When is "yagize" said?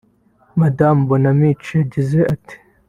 1.79-2.19